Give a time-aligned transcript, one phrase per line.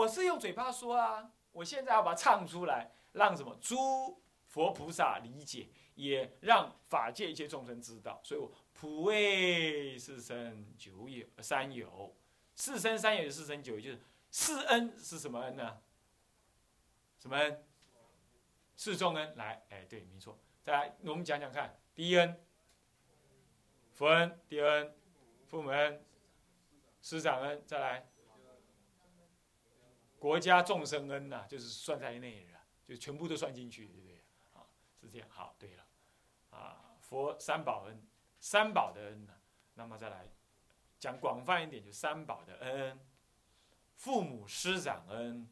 [0.00, 8.18] 我是用嘴巴说啊，我现在要把它唱出来，让什么诸佛菩萨理解，也让法界一切众生知道。
[8.24, 12.16] 所以我普为四生九有三有，
[12.54, 14.00] 四生三有四生九有，就是
[14.30, 15.82] 四恩是什么恩呢？
[17.18, 17.62] 什么恩？
[18.76, 19.36] 四众恩。
[19.36, 20.38] 来，哎，对，没错。
[20.62, 22.40] 再来，我们讲讲看，第一恩，
[23.92, 24.96] 佛恩；第二恩，
[25.46, 26.00] 父母恩；
[27.02, 27.62] 师长恩。
[27.66, 28.09] 再来。
[30.20, 34.22] 国家众生恩呐，就是算在内了，就全部都算进去，对不对？
[34.52, 34.66] 啊，
[35.00, 35.26] 是这样。
[35.30, 35.84] 好，对了，
[36.50, 38.06] 啊，佛三宝恩，
[38.38, 39.32] 三宝的恩呐，
[39.72, 40.28] 那么再来
[40.98, 43.00] 讲广泛一点，就三宝的恩，
[43.94, 45.48] 父母师长恩，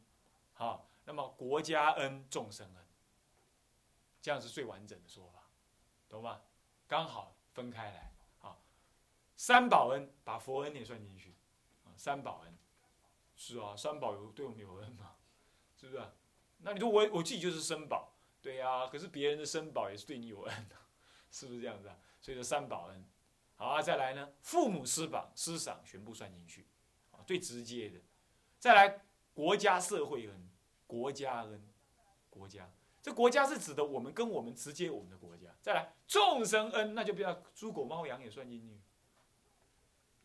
[0.53, 2.87] 好，那么国家恩、众生恩，
[4.21, 5.49] 这样是最完整的说法，
[6.11, 6.43] 懂吗？
[6.87, 8.59] 刚好分开来，啊，
[9.35, 11.35] 三宝恩把佛恩也算进去，
[11.85, 12.58] 啊，三宝恩。
[13.41, 15.15] 是啊，三宝有对我们有恩嘛，
[15.77, 16.03] 是不是？
[16.59, 18.89] 那你说我我自己就是生宝，对呀。
[18.89, 20.75] 可是别人的生宝也是对你有恩的，
[21.31, 21.97] 是不是这样子啊？
[22.21, 23.05] 所以说三宝恩，
[23.55, 26.67] 好啊，再来呢，父母师榜师赏全部算进去，
[27.13, 28.01] 啊，最直接的。
[28.59, 30.51] 再来国家社会恩，
[30.85, 31.63] 国家恩，
[32.29, 32.69] 国家，
[33.01, 35.47] 这国家是指的我们跟我们直接我们的国家。
[35.63, 38.81] 再来众生恩，那就不要猪狗猫羊也算进去，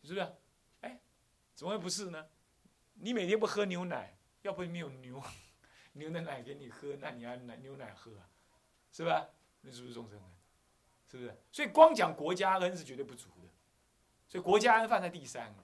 [0.02, 0.34] 是不是？
[0.80, 1.00] 哎，
[1.54, 2.26] 怎么会不是呢？
[2.94, 5.22] 你每天不喝牛奶，要不没有牛，
[5.92, 8.28] 牛的奶给你喝，那你要奶牛奶喝啊，
[8.90, 9.28] 是吧？
[9.60, 10.30] 那是不是众生恩？
[11.10, 11.36] 是不是？
[11.52, 13.48] 所以光讲国家恩是绝对不足的，
[14.28, 15.62] 所以国家恩放在第三个，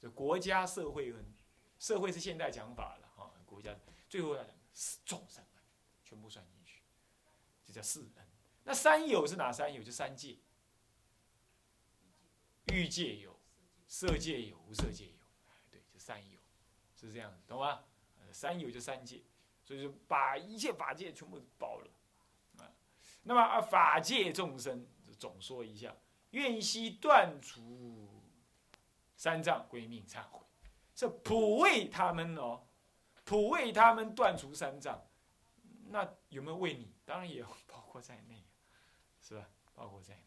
[0.00, 1.34] 就国家社会恩，
[1.78, 3.74] 社会是现代讲法了哈，国家
[4.08, 4.54] 最后要讲
[5.04, 5.62] 众生恩，
[6.04, 6.82] 全部算进去，
[7.64, 8.26] 就叫四恩。
[8.64, 9.82] 那三有是哪三有？
[9.82, 10.38] 就三界，
[12.72, 13.38] 欲界有，
[13.86, 15.15] 色界有，无色界，有。
[17.06, 17.82] 是这样，懂吗？
[18.32, 19.22] 三有就三界，
[19.64, 21.90] 所以说把一切法界全部包了
[22.58, 22.70] 啊。
[23.22, 24.86] 那么啊，法界众生
[25.18, 25.94] 总说一下，
[26.30, 28.22] 愿悉断除
[29.16, 30.44] 三障归命忏悔，
[30.94, 32.66] 是普为他们哦，
[33.24, 35.02] 普为他们断除三障。
[35.88, 36.92] 那有没有为你？
[37.04, 38.44] 当然也包括在内，
[39.22, 39.48] 是吧？
[39.72, 40.22] 包括在内。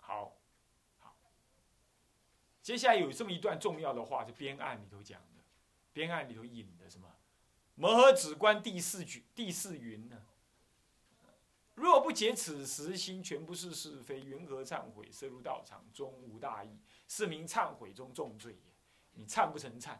[0.00, 0.36] 好。
[2.62, 5.42] 接下来有这么一段重要的话，是编案里头讲的，
[5.92, 7.08] 编案里头引的什么？
[7.74, 10.22] 摩诃止观第四句第四云呢？
[11.74, 15.10] 若不解此时心，全不是是非，云何忏悔？
[15.10, 16.78] 摄入道场中无大义，
[17.08, 18.72] 是名忏悔中重罪也。
[19.14, 19.98] 你忏不成忏，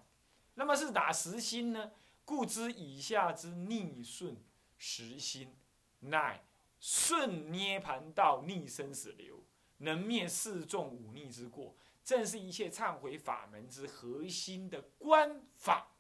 [0.55, 1.91] 那么是哪实心呢？
[2.25, 4.37] 故知以下之逆顺
[4.77, 5.57] 实心，
[6.01, 6.45] 乃
[6.79, 9.43] 顺涅盘道逆生死流，
[9.79, 11.75] 能灭四众五逆之过。
[12.05, 15.95] 正是一切忏悔法门之核心的观法，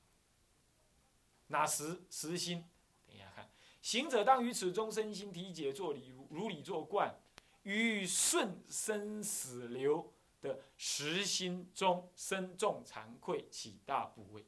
[1.46, 2.64] 哪实实心？
[3.06, 7.14] 等一下看，行者当于此中身心体解作理如理作观，
[7.62, 14.44] 于顺生死流的实心中生重惭愧起大部位，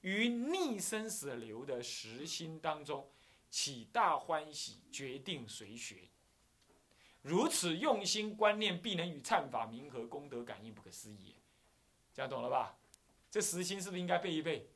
[0.00, 3.08] 于逆生死流的实心当中
[3.48, 6.08] 起大欢喜，决定随学。
[7.26, 11.34] 如此用心观念，必能与忏法冥合，功德感应不可思议。
[12.14, 12.78] 这样懂了吧？
[13.28, 14.70] 这实心是不是应该背一背？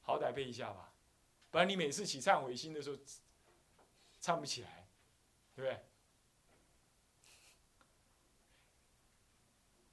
[0.00, 0.90] 好歹背一下吧，
[1.50, 2.96] 不然你每次起忏悔心的时候，
[4.18, 4.88] 唱不起来，
[5.54, 5.84] 对不对？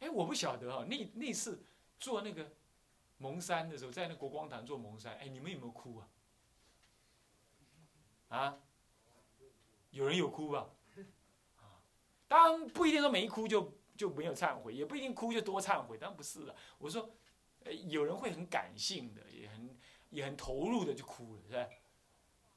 [0.07, 1.61] 哎，我不晓得哈，那那次
[1.99, 2.49] 做那个
[3.17, 6.07] 蒙山的时候，在那国光堂做蒙山，哎，你们有没有哭啊？
[8.29, 8.57] 啊？
[9.91, 10.69] 有人有哭吧？
[12.33, 16.55] 当不一定说没哭就就没有忏悔，也不一定哭就多忏悔，当然不是了。
[16.79, 17.07] 我说，
[17.63, 19.77] 呃，有人会很感性的，也很
[20.09, 21.69] 也很投入的就哭了，是吧？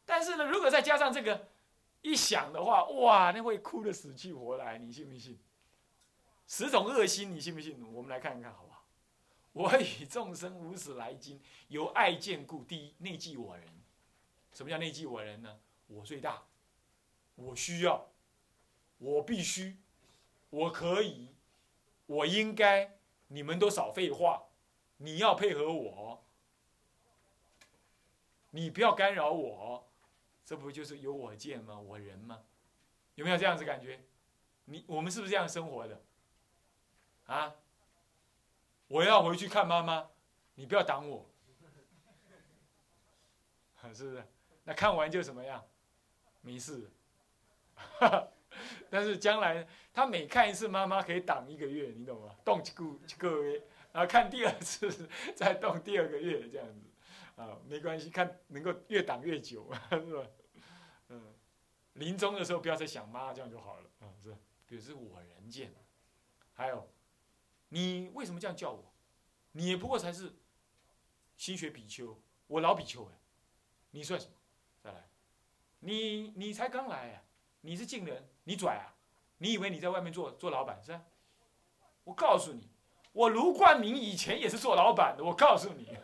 [0.06, 1.48] 但是呢，如果再加上这个
[2.00, 5.39] 一想的话，哇，那会哭的死去活来，你信不信？
[6.47, 7.78] 十种恶心，你信不信？
[7.92, 8.86] 我们来看一看，好不好？
[9.53, 12.65] 我与众生无始来今，由爱见故。
[12.65, 13.66] 第一，内忌我人。
[14.53, 15.60] 什么叫内忌我人呢？
[15.86, 16.42] 我最大，
[17.34, 18.09] 我需要。
[18.98, 19.78] 我必须，
[20.51, 21.34] 我可以，
[22.07, 22.98] 我应该，
[23.28, 24.48] 你们都少废话，
[24.97, 26.25] 你要配合我，
[28.51, 29.87] 你不要干扰我，
[30.45, 31.78] 这不就是有我见吗？
[31.78, 32.43] 我人吗？
[33.15, 34.04] 有没有这样子感觉？
[34.65, 36.03] 你我们是不是这样生活的？
[37.27, 37.54] 啊？
[38.89, 40.09] 我要回去看妈妈，
[40.54, 41.28] 你不要挡我，
[43.93, 44.27] 是不是？
[44.65, 45.65] 那看完就怎么样？
[46.41, 46.91] 没事。
[47.75, 48.28] 哈 哈
[48.91, 52.34] 但是将来他每看一次妈妈可以挡一个月，你懂吗？
[52.45, 56.86] 动几个几个月，然后看第二次再动第二个月这样子，
[57.36, 60.27] 啊，没关系，看能够越挡越久， 是吧？
[61.09, 61.34] 嗯，
[61.95, 64.39] 临终的时候不要再想妈，这样就好了，啊，是吧？
[64.66, 65.72] 比如是我人见，
[66.53, 66.89] 还有，
[67.69, 68.92] 你为什么这样叫我？
[69.53, 70.34] 你也不过才是
[71.36, 73.19] 新学比丘，我老比丘哎，
[73.91, 74.33] 你算什么？
[74.83, 75.09] 再来，
[75.78, 77.24] 你你才刚来哎，
[77.60, 78.95] 你是近人，你拽啊？
[79.39, 81.03] 你以为你在外面做做老板是吧？
[82.04, 82.71] 我告诉你，
[83.13, 85.25] 我卢冠明以前也是做老板的。
[85.25, 85.98] 我告诉你，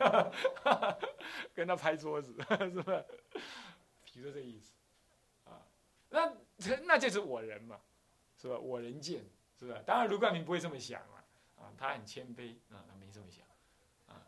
[1.54, 2.34] 跟他拍桌子
[2.68, 3.02] 是吧？
[4.12, 4.74] 比如说这意思，
[5.44, 5.62] 啊，
[6.10, 6.32] 那
[6.84, 7.78] 那就是我人嘛，
[8.36, 8.58] 是吧？
[8.58, 9.24] 我人贱，
[9.58, 9.78] 是吧？
[9.86, 11.22] 当然卢冠明不会这么想啊，
[11.60, 13.46] 啊，他很谦卑啊，他没这么想，
[14.08, 14.20] 啊。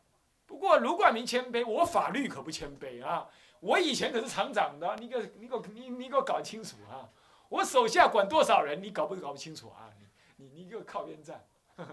[0.46, 3.28] 不过卢冠明谦卑，我法律可不谦卑啊！
[3.60, 7.10] 我以前可是厂长的，你给你给我你你给我搞清楚啊！
[7.48, 9.92] 我手下管多少人，你搞不搞不清楚啊？
[10.36, 11.46] 你你你给我靠边站！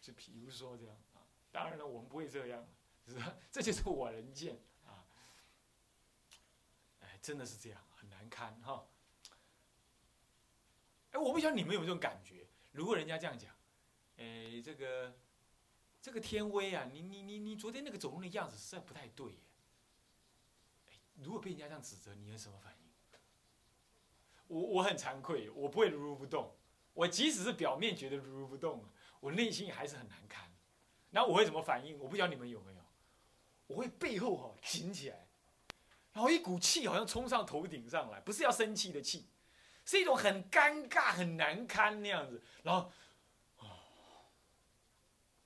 [0.00, 1.22] 就比如说这样啊，
[1.52, 2.66] 当然了，我们不会这样，
[3.06, 3.36] 是吧？
[3.52, 5.04] 这就是我人见啊。
[7.00, 8.84] 哎，真的是这样，很难堪哈。
[11.12, 12.48] 哎，我不晓得你们有没有这种感觉？
[12.72, 13.54] 如果人家这样讲，
[14.16, 15.14] 哎，这个
[16.00, 19.30] 这个天威啊，你你你你昨天那个走路的样子实在不太对。
[19.30, 22.81] 耶，如果被人家这样指责，你有什么反应？
[24.52, 26.54] 我我很惭愧，我不会如如不动。
[26.92, 28.84] 我即使是表面觉得如如不动，
[29.18, 30.52] 我内心还是很难堪。
[31.08, 31.98] 那我会怎么反应？
[31.98, 32.82] 我不知道你们有没有？
[33.66, 35.26] 我会背后哈紧起来，
[36.12, 39.26] 然后一股气好像冲上头顶上来，不是要生气的气，
[39.86, 42.42] 是一种很尴尬、很难堪那样子。
[42.62, 42.92] 然后，
[43.56, 43.66] 哦，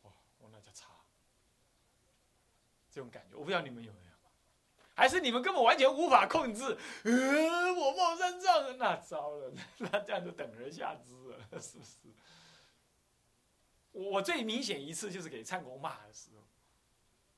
[0.03, 0.89] 哦，我那叫差，
[2.91, 4.06] 这种感觉，我不知道你们有没有？
[4.97, 6.65] 还是你们根本完全无法控制？
[7.05, 11.99] 呃，我冒三丈，那糟了， 那这样就等而下之了，是不是？
[13.93, 16.43] 我最明显一次就是给灿公骂的时候，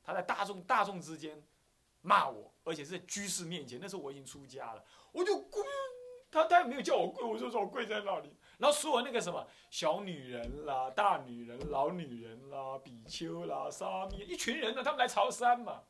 [0.03, 1.43] 他在大众大众之间
[2.01, 3.79] 骂我，而且是在居士面前。
[3.81, 5.63] 那时候我已经出家了，我就跪，
[6.31, 8.33] 他他也没有叫我跪，我就说我跪在那里。
[8.57, 15.83] 然后所有那个什么小女人啦、大女人、老女人啦、比丘啦、沙弥，一群人呢，他们来朝山嘛。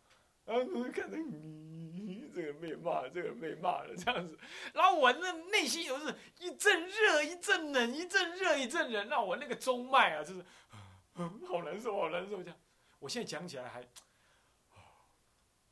[0.49, 4.39] 然后我看到你，这个被骂，这个被骂了，这样子。
[4.73, 10.43] 然后我那内心又是一阵热，一阵冷，一阵热，一阵冷，让我那个中脉啊，就是
[11.47, 12.43] 好难受，好难受。
[12.43, 12.59] 这样，
[12.99, 13.87] 我现在讲起来还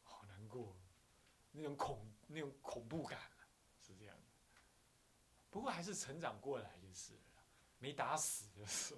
[0.02, 0.76] 好难过，
[1.52, 3.18] 那种恐，那种恐怖感
[3.80, 4.22] 是这样的。
[5.48, 7.42] 不过还是成长过来就是了，
[7.78, 8.94] 没打死就是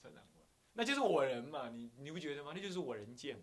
[0.00, 2.52] 成长过来，那就是我人嘛，你你不觉得吗？
[2.54, 3.38] 那就是我人见。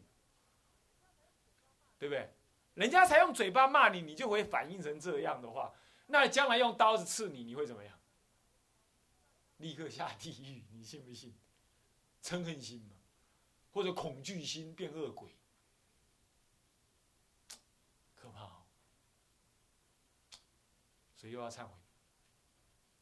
[1.98, 2.30] 对不对？
[2.76, 5.74] 人家才用嘴巴骂你，你就会反应成这样的话，
[6.08, 7.98] 那将来用刀子刺你，你会怎么样？
[9.58, 11.34] 立刻下地狱，你信不信？
[12.22, 12.98] 嗔恨心嘛，
[13.72, 15.34] 或者恐惧心变恶鬼，
[18.14, 18.66] 可怕哦。
[21.16, 21.72] 所以又要忏悔，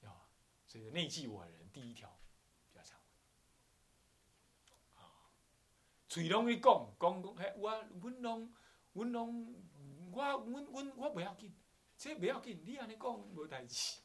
[0.01, 0.27] 要，
[0.67, 2.15] 所以内忌我人第一条
[2.71, 2.97] 就要忏悔。
[5.01, 5.09] 啊，
[6.07, 7.71] 嘴拢去讲讲讲，嘿，我
[8.03, 8.53] 我拢。
[8.93, 9.53] 阮拢，
[10.11, 11.53] 我阮阮我袂要紧，
[11.97, 14.01] 这袂要紧，你安尼讲无代志，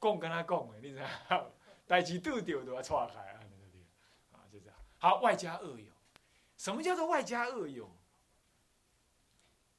[0.00, 1.06] 讲跟他讲的，你知影？
[1.86, 3.40] 代志拄着都要岔开啊，
[4.32, 4.76] 啊，就这样。
[4.98, 5.92] 好，外加恶友，
[6.56, 7.94] 什么叫做外加恶友？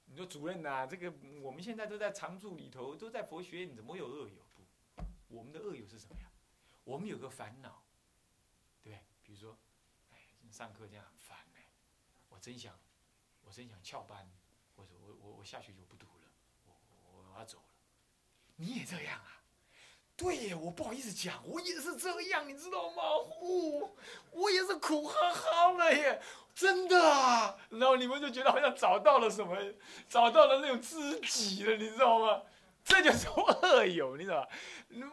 [0.06, 4.46] 你说主任呐，这个我们现在都在常住里头，都在佛学院，怎么有恶友？
[4.54, 4.64] 不，
[5.28, 6.32] 我们的恶友是什么呀？
[6.84, 7.84] 我们有个烦恼，
[8.84, 9.04] 对不对？
[9.24, 9.58] 比如说，
[10.12, 11.68] 哎，上课这样很烦哎，
[12.30, 12.80] 我真想。
[13.46, 14.28] 我真想翘班，
[14.76, 16.24] 或者我我我下去就不读了，
[16.66, 17.64] 我我要走了。
[18.56, 19.32] 你也这样啊？
[20.18, 23.04] 对耶，我不好意思讲，我也是这样，你知道吗？
[23.28, 23.96] 呼，
[24.32, 26.22] 我也是苦哈哈了耶，
[26.56, 27.58] 真的啊。
[27.70, 29.56] 然后你们就觉得好像找到了什么，
[30.08, 32.42] 找到了那种知己了，你知道吗？
[32.84, 34.50] 这就是恶友，你知道吧？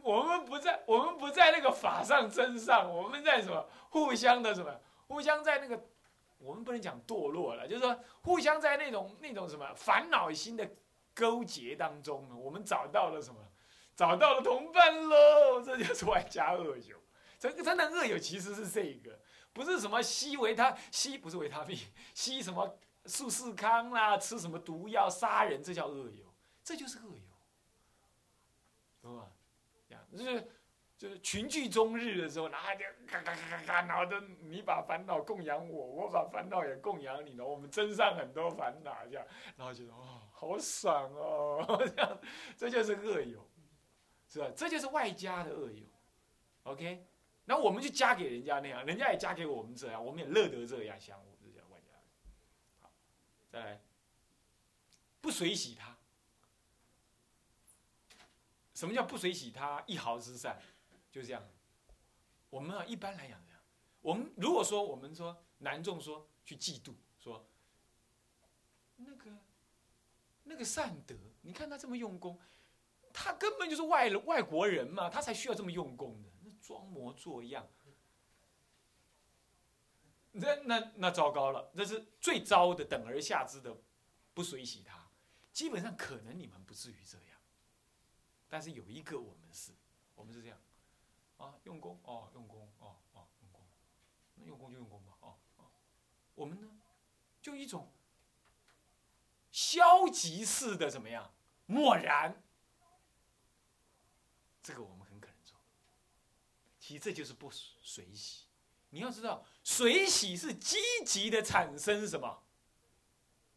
[0.02, 3.68] 我们不在，我们不在那个法上真上，我们在什么？
[3.90, 4.80] 互相的什么？
[5.08, 5.84] 互相在那个。
[6.42, 10.68] 我们不能讲堕落了，就是说互相在那种那种什么烦恼心的
[11.14, 13.40] 勾结当中，我们找到了什么？
[13.94, 15.62] 找到了同伴喽！
[15.62, 16.96] 这就是外加恶友。
[17.38, 19.18] 真真的恶友其实是这个，
[19.52, 21.78] 不是什么吸维他吸，不是维他命，
[22.14, 26.34] 吸什么速四康啦，吃什么毒药杀人，这叫恶友，
[26.64, 27.22] 这就是恶友，
[29.00, 29.28] 懂吗？
[30.16, 30.50] 就是。
[31.02, 41.66] 就是群聚终日的时候，然后就咔咔咔咔咔，然后都你把烦恼供养我，我把烦恼也供养你了，我们增上很多烦恼，这样，然后觉得哦，好爽哦，
[41.96, 42.20] 这样，
[42.56, 43.44] 这就是恶友，
[44.28, 44.48] 是吧？
[44.54, 45.84] 这就是外加的恶友
[46.62, 47.04] ，OK，
[47.46, 51.90] 那我们就加给人家那样，人家也加给我们这样，我们也乐得这样相互这样外加。
[52.80, 52.92] 好，
[53.50, 53.80] 再来，
[55.20, 55.96] 不随喜他。
[58.72, 60.60] 什么叫不随喜他一毫之善？
[61.12, 61.46] 就这样。
[62.50, 63.60] 我们啊，一般来讲这样。
[64.00, 67.46] 我们如果说我们说男众说去嫉妒，说
[68.96, 69.30] 那个
[70.42, 72.36] 那个善德，你看他这么用功，
[73.12, 77.68] 他根本就是外外国人嘛，他才需要这么用功的，那装模作样。
[80.32, 83.76] 那那那糟糕了，那是最糟的等而下之的
[84.32, 85.06] 不随喜他。
[85.52, 87.38] 基本上可能你们不至于这样。
[88.48, 89.72] 但是有一个我们是，
[90.14, 90.58] 我们是这样，
[91.42, 93.60] 啊，用功哦，用功哦，哦，用功，
[94.36, 95.64] 那用功就用功吧，哦，哦，
[96.36, 96.70] 我们呢，
[97.40, 97.90] 就一种
[99.50, 101.34] 消极式的怎么样，
[101.66, 102.40] 漠然，
[104.62, 105.56] 这个我们很可能做。
[106.78, 108.46] 其实这就是不随喜。
[108.90, 112.44] 你要知道，随喜是积极的产生什么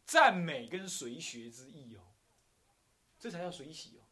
[0.04, 2.02] 赞美跟随学之意哦，
[3.18, 4.02] 这才叫随喜哦。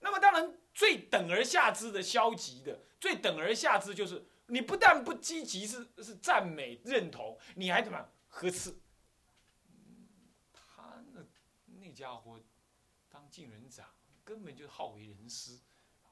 [0.00, 8.74] 那么当然，最等而下之的消极的，最等而下之就是你不但不积极，是是赞美认同，你还怎么呵斥？
[10.52, 11.20] 他那
[11.80, 12.40] 那家伙
[13.08, 13.86] 当晋人长，
[14.24, 15.60] 根本就好为人师，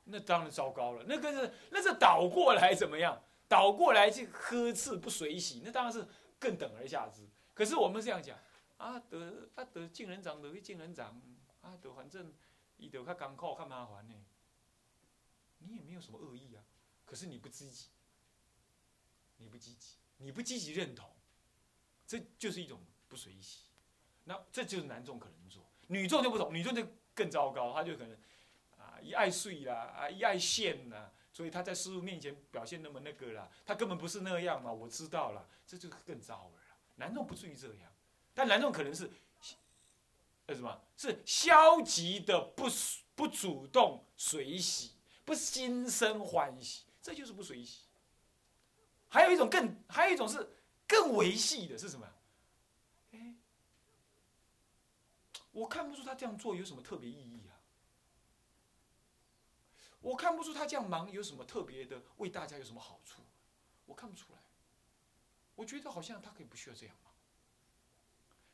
[0.04, 1.04] 那当然糟糕了。
[1.08, 3.20] 那个是那是倒过来怎么样？
[3.48, 6.06] 倒过来去呵斥不随喜，那当然是
[6.38, 7.28] 更等而下之。
[7.52, 8.38] 可是我们这样讲
[8.76, 11.20] 啊，得啊得晋人长得为晋人长
[11.62, 12.32] 啊得反正。
[12.78, 14.14] 你得看干靠看麻烦呢，
[15.66, 16.62] 你也没有什么恶意啊，
[17.04, 17.88] 可是你不积极，
[19.36, 21.10] 你不积极，你不积极认同，
[22.06, 23.64] 这就是一种不随喜。
[24.24, 28.16] 那这就是男众可能做，女众就不同，女众就更糟糕，他就可能
[28.78, 36.60] 啊一爱睡啦，啊一爱现啦，所以他在师傅面前表现那么那个啦，他根本不是那样嘛，我知道了，这就更糟了。
[36.96, 37.92] 男众不至于这样，
[38.34, 39.10] 但男众可能是。
[40.46, 42.66] 呃，什么是消极的不
[43.14, 44.91] 不主动随喜，
[45.24, 47.82] 不心生欢喜，这就是不随喜。
[49.08, 50.48] 还有一种更，还有一种是
[50.86, 52.08] 更维系的，是什么？
[55.52, 57.52] 我看不出他这样做有什么特别意义啊。
[60.00, 63.20] 我看不出他这样忙有什么特别的，为大家有什么好处，
[63.84, 64.38] 我看不出来。
[65.54, 66.96] 我觉得好像他可以不需要这样。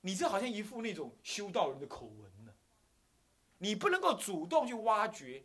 [0.00, 2.52] 你这好像一副那种修道人的口吻呢，
[3.58, 5.44] 你不能够主动去挖掘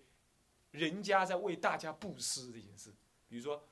[0.73, 2.93] 人家在为大家布施这件事。
[3.27, 3.65] 比如说，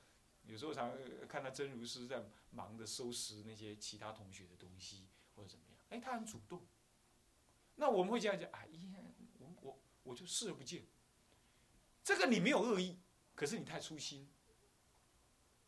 [0.46, 0.90] 有时候常
[1.28, 5.06] 看到真如师在忙着收拾那些其他同学的东西
[5.36, 6.62] 或者怎么样，哎，他很主动。
[7.76, 8.98] 那我们会这样讲，哎呀，
[9.38, 10.84] 我我我就视而不见。
[12.02, 12.98] 这个你没有恶意，
[13.34, 14.28] 可是你太粗心。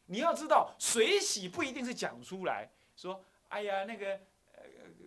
[0.07, 4.21] 你要知道，水洗不一定是讲出来说，哎呀，那个
[4.53, 4.65] 呃。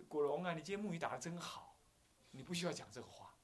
[0.08, 1.76] 果荣啊，你今天木鱼打的真好，
[2.30, 3.36] 你不需要讲这个话，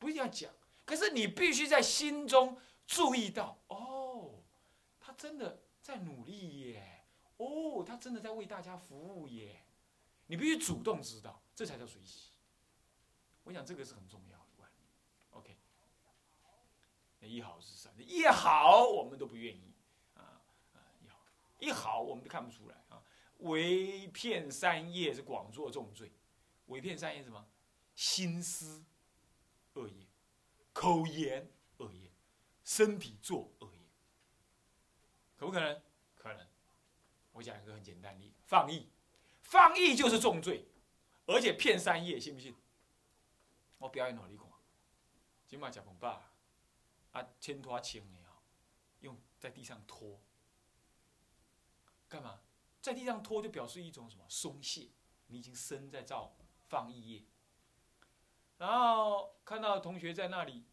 [0.00, 0.52] 不一定要讲，
[0.86, 4.42] 可是你必须在心中注意到，哦，
[4.98, 7.04] 他真的在努力耶，
[7.36, 9.66] 哦，他真的在为大家服务耶，
[10.26, 12.30] 你必须主动知道，这才叫随喜。
[13.42, 14.88] 我想这个是很重要的观念。
[15.30, 15.56] OK，
[17.18, 19.74] 那一好是善，一好我们都不愿意
[20.14, 20.40] 啊
[20.72, 21.20] 啊，一好
[21.58, 22.76] 一好我们都看不出来。
[22.88, 23.02] 啊。
[23.40, 26.10] 唯骗三业是广作重罪，
[26.66, 27.46] 唯骗三业什么？
[27.94, 28.82] 心思
[29.74, 30.05] 恶业，
[30.76, 32.12] 口言恶业，
[32.62, 33.80] 身体做恶业，
[35.34, 35.82] 可不可能？
[36.14, 36.46] 可能。
[37.32, 38.90] 我讲一个很简单的，放逸，
[39.40, 40.68] 放逸就是重罪，
[41.24, 42.54] 而且骗三业，信不信？
[43.78, 44.46] 我表演给你看，
[45.46, 46.34] 今晚吃饭吧，
[47.12, 48.36] 啊，牵拖轻的哦，
[49.00, 50.20] 用在地上拖，
[52.06, 52.42] 干嘛？
[52.82, 54.90] 在地上拖就表示一种什么松懈，
[55.28, 56.36] 你已经身在造
[56.68, 57.24] 放逸业。
[58.58, 60.64] 然后看到同学在那里，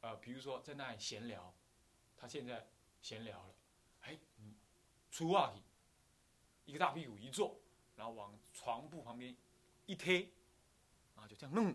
[0.00, 1.54] 呃，比如说在那里闲聊，
[2.16, 2.66] 他现在
[3.00, 3.54] 闲聊了，
[4.02, 4.18] 哎，
[5.10, 5.62] 出话题，
[6.64, 7.58] 一个大屁股一坐，
[7.96, 9.34] 然后往床铺旁边
[9.86, 10.20] 一贴，
[11.14, 11.74] 然后就这样弄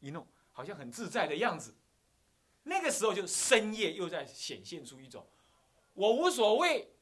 [0.00, 1.74] 一弄，好像很自在的样子。
[2.64, 5.26] 那个时候就深夜又在显现出一种
[5.94, 6.92] 我无所谓，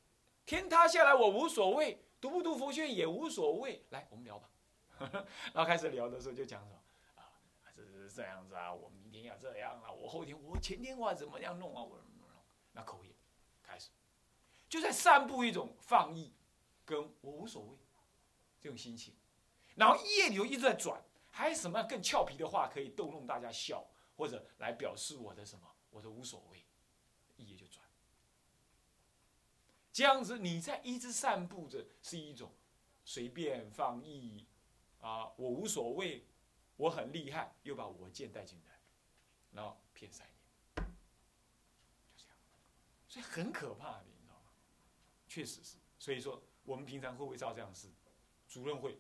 [0.44, 2.02] 天塌下来我无所谓。
[2.18, 4.50] 读不读佛学也无所谓，来，我们聊吧。
[5.52, 6.80] 然后开始聊的时候就讲什么，
[8.16, 12.00] 这样子啊，我明天要这样啊，我后天我前天我怎么样弄啊，我
[12.72, 13.14] 那口业
[13.62, 13.90] 开始
[14.70, 16.32] 就在散布一种放逸，
[16.82, 17.76] 跟我无所谓
[18.58, 19.14] 这种心情。
[19.74, 20.98] 然后夜里头一直在转，
[21.30, 26.64] 还有什么更俏皮的话可以逗弄大家笑，或者来表示我的什么，我的无所谓，
[27.36, 27.84] 一夜就转。
[29.92, 32.50] 这样子你在一直散布着是一种
[33.04, 34.46] 随便放逸
[35.00, 36.26] 啊，我无所谓，
[36.76, 38.78] 我很厉害，又把我剑带进来，
[39.52, 40.86] 然后骗三年，
[42.14, 42.36] 就这样，
[43.08, 44.50] 所以很可怕的，你知道吗？
[45.26, 47.88] 确实是，所以说我们平常会不会造这样的事？
[48.46, 48.98] 主任会，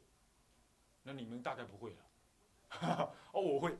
[1.02, 2.02] 那你们大概不会了。
[3.32, 3.78] 哦，我会，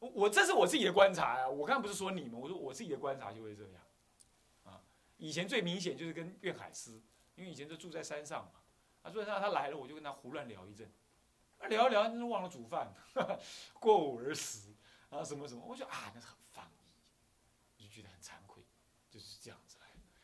[0.00, 1.48] 我这是我自己的观察啊。
[1.48, 3.82] 我刚刚不是说你们，我说我自己的观察就会这样。
[4.64, 4.82] 啊，
[5.18, 7.00] 以前最明显就是跟岳海思，
[7.36, 8.60] 因为以前都住在山上嘛。
[9.02, 10.90] 啊，住在山上他来了，我就跟他胡乱聊一阵，
[11.66, 12.92] 聊一聊，真是忘了煮饭，
[13.80, 14.72] 过午而食
[15.10, 16.64] 啊，什么什么，我觉得啊，那是很放
[17.76, 18.62] 逸，就觉得很惭愧，
[19.10, 19.76] 就是这样子。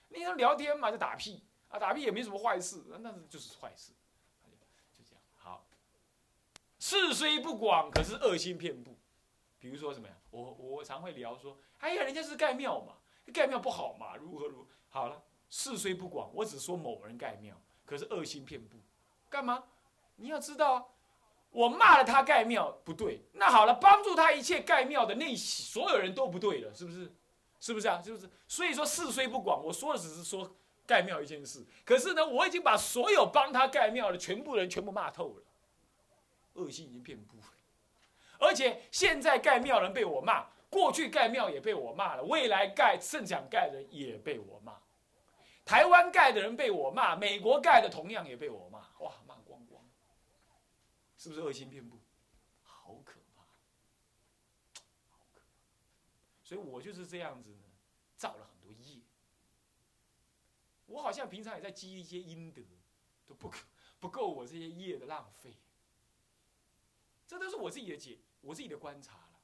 [0.08, 3.92] 你说聊天嘛，就打屁啊，打屁也没什么坏事，那就是坏事。
[4.92, 5.20] 就这样。
[5.34, 5.66] 好
[6.78, 8.96] 事虽不广，可是恶心遍布。
[9.58, 10.14] 比如说什么呀？
[10.30, 12.94] 我我常会聊说，哎呀，人家是盖庙嘛，
[13.32, 15.20] 盖庙不好嘛，如何如何好了。
[15.50, 18.78] 事虽不广，我只说某人盖庙，可是恶心遍布。
[19.28, 19.64] 干嘛？
[20.16, 20.86] 你要知道啊，
[21.54, 27.14] 我骂了他盖庙不对，那好了，帮助他一切盖庙的那所有人都不对了，是不是？
[27.60, 28.02] 是不是啊？
[28.04, 28.28] 是不是？
[28.48, 30.52] 所以说事虽不广，我说的只是说
[30.84, 35.42] 盖庙一件事，可是呢，我已经把所有帮他盖庙的全部人全部骂透了。
[36.54, 37.36] 恶心已经遍布，
[38.38, 44.74] 而且现在盖庙人被我骂，过去盖庙也被我骂了，未来盖圣想盖的人也被我骂，
[45.64, 49.33] 台湾盖的人被我骂，美国盖的同样也被我骂，哇，骂，
[51.24, 51.98] 是不是恶心遍布？
[52.62, 53.40] 好可怕，
[55.08, 55.46] 好可怕，
[56.42, 57.64] 所以我就是这样子呢，
[58.14, 59.00] 造了很多业，
[60.84, 62.60] 我好像平常也在积一些阴德，
[63.24, 63.66] 都不可
[63.98, 65.56] 不够我这些业的浪费。
[67.26, 69.40] 这都是我自己的解，我自己的观察了，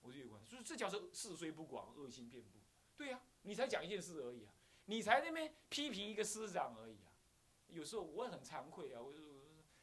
[0.00, 2.58] 我自己的观察，所以这叫做事虽不广，恶心遍布。
[2.96, 4.52] 对呀，你才讲一件事而已啊，
[4.86, 7.12] 你才那边批评一个师长而已啊。
[7.68, 9.12] 有时候我也很惭愧啊，我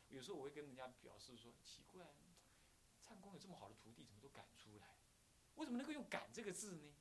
[0.10, 2.06] 有时候我会跟人家表示说，奇怪，
[3.02, 4.96] 唱功有这么好的徒弟，怎么都赶出来？
[5.56, 6.93] 为什么能够用“赶”这个字呢？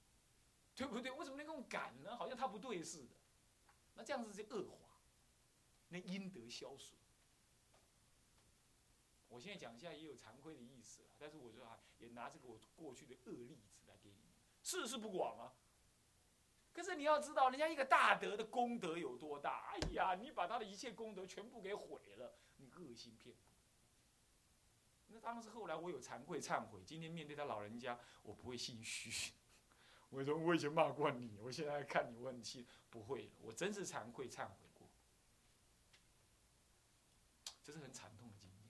[0.74, 1.10] 对不对？
[1.12, 2.16] 为什么能够用“赶”呢？
[2.16, 3.14] 好像他不对似的。
[3.94, 5.00] 那这样子就恶化，
[5.88, 6.98] 那阴德消损。
[9.28, 15.52] 我现在讲一下也有惭愧的意思但是我说啊，也拿这个我过去的恶例子来给你们，事是不广啊。
[16.76, 19.72] 可是你要知道，人家一个大德的功德有多大？
[19.72, 23.40] 哎呀，你把他的一切功德全部给毁了，你恶心骗布。
[25.06, 29.32] 那当时后来我有惭愧忏悔，今天面对他老人家，我不会心虚。
[30.10, 34.86] 我说我以前骂过你，我现在看你问气，不会了，我真是惭愧忏悔过。
[37.64, 38.68] 这是很惨痛的经验。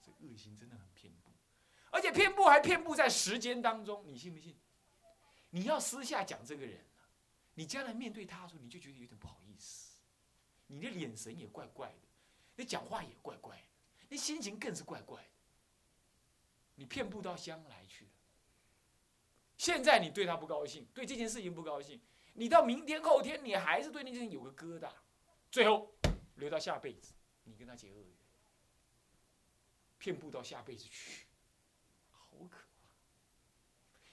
[0.00, 0.10] 这。
[0.26, 1.30] 恶心真的很偏不，
[1.90, 4.56] 而且偏不还偏不在时间当中，你信不信？
[5.54, 6.82] 你要私下讲这个人
[7.54, 9.98] 你将来面对他的时候，你就觉得有点不好意思，
[10.66, 12.08] 你的眼神也怪怪的，
[12.56, 15.28] 你讲话也怪怪的，你心情更是怪怪的。
[16.74, 18.10] 你骗不到将来去了。
[19.58, 22.00] 现在你对他不高兴，对这件事情不高兴，
[22.32, 24.90] 你到明天后天你还是对那件事情有个疙瘩，
[25.50, 25.94] 最后
[26.36, 27.12] 留到下辈子，
[27.44, 28.16] 你跟他结恶缘。
[29.98, 31.26] 骗不到下辈子去，
[32.10, 32.71] 好可！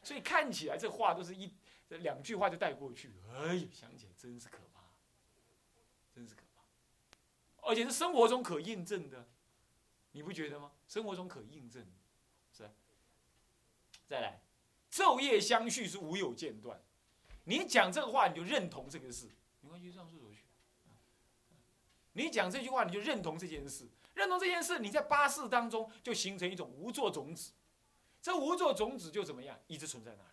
[0.10, 1.54] 所以看起来这话都是一
[1.90, 4.82] 两句话就带过去，哎呀，想起来真是可怕，
[6.12, 6.64] 真是可怕，
[7.70, 9.30] 而且是生活中可印证的，
[10.14, 10.72] 你不觉得吗？
[10.88, 11.86] 生活中可印证，
[12.52, 12.68] 是。
[14.08, 14.42] 再来，
[14.92, 16.82] 昼夜相续是无有间断，
[17.44, 19.30] 你讲这个话你就认同这个事，
[19.62, 20.40] 没关系，上厕所去。
[22.14, 23.88] 你讲这句话你就认同这件事。
[24.16, 27.52] 认同这件事，你在八事当中就形成一种无作种子，
[28.22, 30.30] 这无作种子就怎么样，一直存在那里。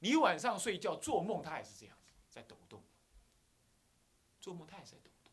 [0.00, 2.82] 你晚上睡觉做梦，它也是这样子在抖动，
[4.40, 5.32] 做梦它也是在抖动，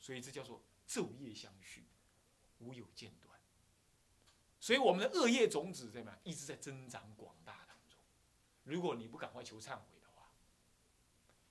[0.00, 1.86] 所以这叫做昼夜相续，
[2.58, 3.38] 无有间断。
[4.60, 7.98] 所以我们的恶业种子怎么样，一直在增长广大当中。
[8.62, 10.30] 如果你不赶快求忏悔的话，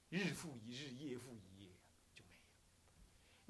[0.10, 1.51] 日复一日，夜复一。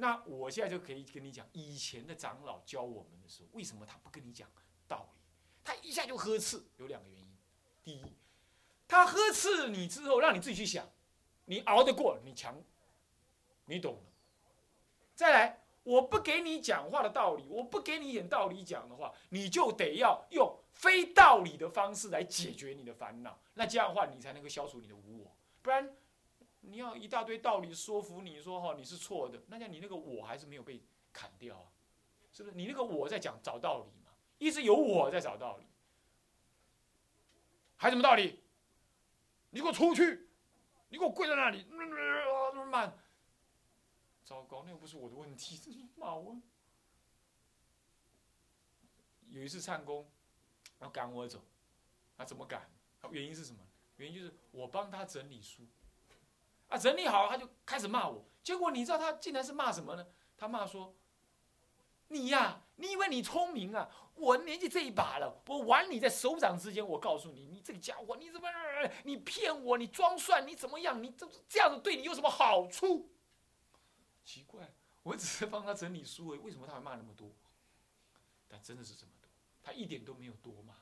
[0.02, 4.50] 那我现在就可以跟你讲，以前的长老教我们的时候，为什么他不跟你讲
[4.88, 5.20] 道理？
[5.64, 7.38] 他一下就呵斥，有两个原因。
[7.84, 8.04] 第一，
[8.88, 10.90] 他呵斥你之后，让你自己去想，
[11.46, 12.60] 你熬得过，你强，
[13.66, 14.02] 你懂了。
[15.14, 23.40] 再来，我不给你讲话的道理，我不给你一点道理讲的话，你就得要用非道理的方式来解决你的烦恼。
[23.54, 25.96] 那这样的话，你才能够消除你的无我，不然。
[26.62, 31.71] 你要一大堆道理说服你说哈你是错的，那样你那个我还是没有被砍掉啊，
[32.32, 32.56] 是不是？
[32.56, 35.65] 你那个我在讲找道理嘛，一直有我在找道理，
[37.78, 38.39] 还什么道理？
[39.50, 40.30] 你给我出去！
[40.88, 41.65] 你给我跪在那里！
[42.69, 42.93] 骂，
[44.24, 45.15] 糟糕，那又不是我的。
[45.15, 46.38] 问题，这是骂我。
[49.30, 50.10] 有一次唱功，
[50.80, 51.41] 要赶我走，
[52.17, 52.69] 他怎么赶？
[53.10, 53.60] 原因是什么？
[53.97, 55.63] 原因就是我帮他整理书，
[56.72, 58.26] 啊，整理好他就开始骂我。
[58.42, 60.08] 结果你知道他竟然是骂什么呢？
[60.38, 60.96] 他骂说
[62.08, 63.88] ：“你呀，你以为你聪明啊？
[64.16, 66.86] 我年纪这一把了，我玩你在手掌之间。
[66.88, 68.48] 我告诉你，你这个家伙，你怎么
[69.04, 69.78] 你骗我？
[69.78, 70.48] 你装蒜？
[70.48, 71.04] 你怎么样？
[71.04, 73.10] 你这这样子对你有什么好处？
[74.24, 77.30] 奇怪，我只是帮他整理书，为什么他会骂那么多？
[78.48, 79.30] 但真的是这么多，
[79.62, 80.74] 他一点都没有多骂。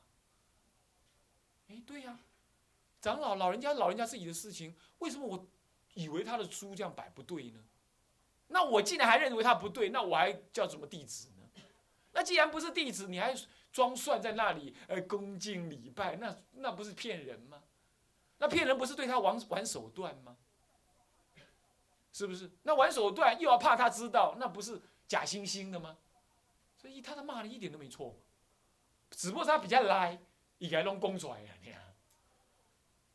[1.69, 2.19] 哎，对呀。”
[3.01, 5.47] 长老，老人家，老人家自己的事情，为什么我
[5.99, 7.59] 以为他的书这样摆不对呢？
[8.47, 11.61] 那我竟然还认为他不对，那我还叫什么弟子呢？
[12.13, 13.35] 那既然不是弟子，你还
[13.71, 17.61] 装蒜在那里，呃，恭敬礼拜，那那不是骗人吗？
[18.37, 20.37] 那骗人不是对他玩玩手段吗？
[22.13, 22.49] 是不是？
[22.63, 25.97] 那玩手段又要怕他知道，那不是假惺惺的吗？
[26.77, 28.17] 所以他的骂的一点都没错，
[29.11, 30.17] 只不过他比较赖，
[30.59, 31.58] 应该弄公出来，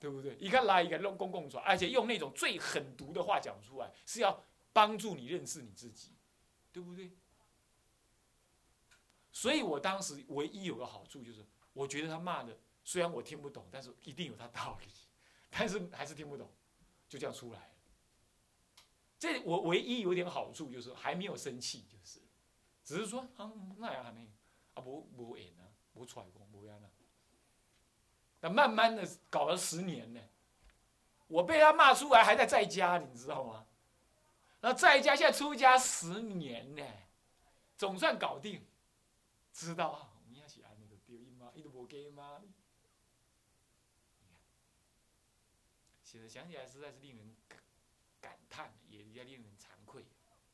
[0.04, 0.36] 对不对？
[0.36, 6.14] 一个来一个用公共说，而且用那种最狠毒的话讲出来，是要帮助你认识你自己，
[6.70, 7.10] 对不对？
[9.32, 14.88] 所以我当时唯一有个好处就是，我觉得他骂的虽然我听不懂，但是一定有他道理，
[15.48, 16.52] 但是还是听不懂，
[17.08, 17.74] 就这样出来了。
[19.18, 22.20] 这我唯一有点好处就是还没有生气，就是，
[22.84, 24.30] 只是说啊那样还没
[24.74, 25.64] 啊不不演啊
[25.94, 26.90] 不出来讲不样啊。
[28.44, 30.20] 那慢慢的搞了十年呢，
[31.28, 33.64] 我被他骂出来，还在在家，你知道吗？
[34.60, 36.84] 那在家现在出家十年呢，
[37.78, 38.62] 总算搞定，
[39.50, 40.12] 知道啊？
[40.28, 41.52] 你也是安那个丢音吗？
[41.54, 42.42] 一都无给吗？
[46.02, 47.34] 现在想起来实在是令人
[48.20, 50.04] 感叹，也也令人惭愧，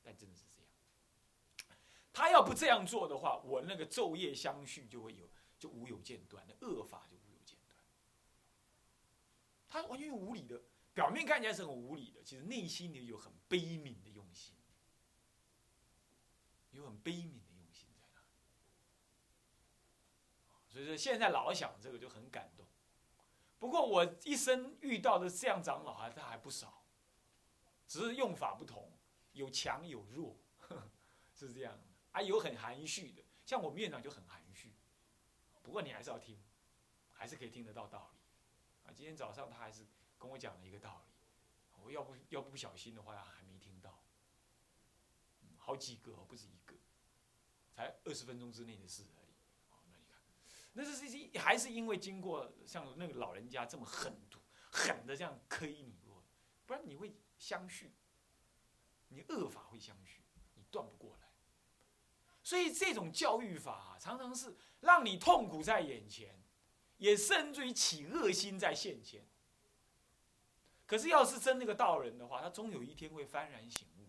[0.00, 0.70] 但真的是这样。
[2.12, 7.08] 他要不这样做的话，我那个昼夜相续就会有，就无有间断的恶法。
[9.70, 10.60] 他完全用无理的，
[10.92, 14.56] 表面看起来是很无理的，其实内心里有很悲悯的用心，
[16.72, 18.20] 有很悲悯的用心在那。
[20.68, 22.66] 所以说现在老想这个就很感动。
[23.60, 26.82] 不过我一生遇到的这样长老还他还不少，
[27.86, 28.90] 只是用法不同，
[29.32, 30.36] 有强有弱，
[31.32, 31.84] 是这样的。
[32.12, 34.74] 啊，有很含蓄的，像我们院长就很含蓄，
[35.62, 36.42] 不过你还是要听，
[37.12, 38.19] 还是可以听得到道理。
[38.94, 39.86] 今天早上他还是
[40.18, 44.02] 跟我讲了一个道理，我要不要不小心的话，还没听到，
[45.56, 46.74] 好几个不止一个，
[47.74, 49.34] 才二十分钟之内的事而已。
[49.90, 50.20] 那你看，
[50.72, 54.38] 那是是还是因为经过像那个老人家这么狠毒、
[54.70, 56.22] 狠的这样坑你过，
[56.66, 57.92] 不然你会相续，
[59.08, 60.22] 你恶法会相续，
[60.54, 61.28] 你断不过来。
[62.42, 66.39] 所以这种教育法常常是让你痛苦在眼前。
[67.00, 69.26] 也甚至于起恶心在现前。
[70.86, 74.06] 可是要是真那个道人的话，他终有一天会幡然醒悟，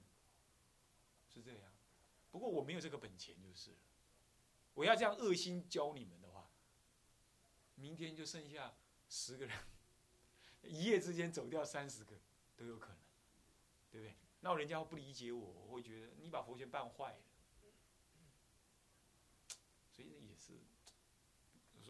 [1.34, 1.71] 是这样。
[2.32, 3.71] 不过我没有这个本钱就是。
[4.73, 6.49] 我要这样恶心教你们的话，
[7.75, 8.73] 明天就剩下
[9.10, 9.58] 十个人，
[10.63, 12.15] 一夜之间走掉三十个
[12.56, 12.97] 都有可能，
[13.91, 14.15] 对不对？
[14.39, 17.19] 那人家不理解我，我会觉得你把佛学办坏了。
[19.91, 20.54] 所以也是。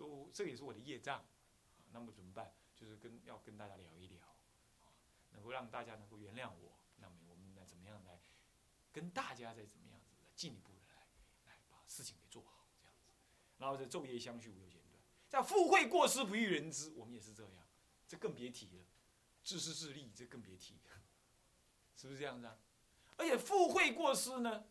[0.07, 1.25] 说这也是我的业障，
[1.91, 2.53] 那么怎么办？
[2.75, 4.35] 就是跟要跟大家聊一聊，
[5.31, 6.79] 能够让大家能够原谅我。
[6.97, 8.19] 那么我们来怎么样来
[8.91, 11.07] 跟大家再怎么样子进一步的来
[11.45, 13.05] 来把事情给做好，这样子。
[13.57, 17.67] 然后这昼夜相续无有间断，在富贵过失不欲人知，我们也是这样，
[18.07, 18.85] 这更别提了。
[19.43, 20.79] 自私自利，这更别提，
[21.95, 22.57] 是不是这样子啊？
[23.17, 24.65] 而且富贵过失呢，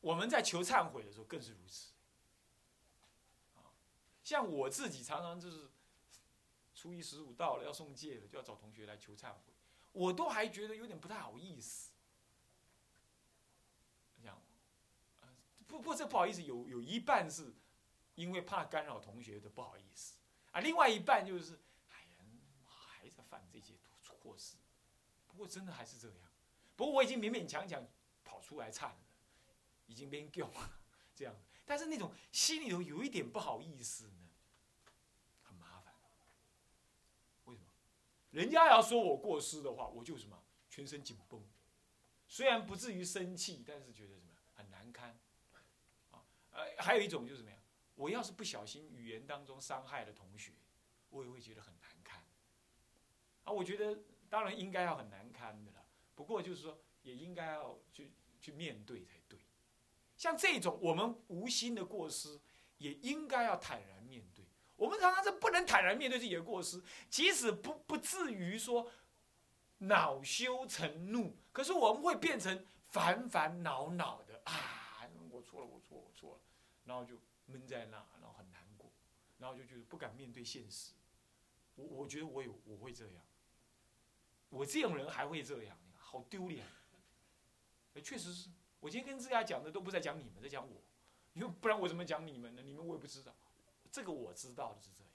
[0.00, 1.92] 我们在求忏悔的时候更是如此。
[4.30, 5.68] 像我自己常常就是
[6.72, 9.52] 初一十五到了要送戒了，就要找同学来求忏悔，
[9.90, 11.90] 我都还觉得有点不太好意思。
[14.22, 14.40] 这样，
[15.66, 17.52] 不不，这不好意思，有有一半是
[18.14, 20.14] 因为怕干扰同学的不好意思
[20.52, 22.24] 啊，另外一半就是，哎呀，
[22.64, 24.56] 还在犯这些错事。
[25.26, 26.30] 不过真的还是这样，
[26.76, 27.84] 不过我已经勉勉强强
[28.22, 28.98] 跑出来忏了，
[29.86, 30.80] 已经变够了
[31.16, 31.34] 这样，
[31.66, 34.08] 但是那种心里头有一点不好意思。
[38.30, 41.42] 人家要说我过失的话，我就什么全身紧绷，
[42.28, 45.18] 虽然不至于生气，但是觉得什么很难堪，
[46.10, 47.56] 啊，呃，还有一种就是什么呀？
[47.96, 50.52] 我要是不小心语言当中伤害了同学，
[51.08, 52.24] 我也会觉得很难堪。
[53.42, 59.40] 啊，我觉得当然应该要很难堪的了，不过就是说也应该要去去面对才对。
[60.16, 62.40] 像这种我们无心的过失，
[62.78, 63.99] 也应该要坦然。
[64.80, 68.90] 我们常常是不能坦然面对自己的过失，即使不不至于说
[69.76, 75.06] 恼羞成怒，可是我们会变成烦烦恼恼的啊！
[75.28, 76.40] 我错了，我错了，我错了，
[76.86, 78.90] 然后就闷在那，然后很难过，
[79.38, 80.92] 然后就觉得不敢面对现实。
[81.74, 83.22] 我我觉得我有我会这样，
[84.48, 86.64] 我这种人还会这样，好丢脸。
[87.92, 88.48] 哎，确实是
[88.80, 90.82] 我今天跟大家讲的都不在讲你们，在讲我，
[91.34, 92.62] 因为不然我怎么讲你们呢？
[92.62, 93.34] 你们我也不知道。
[93.90, 95.12] 这个我知道的是这样，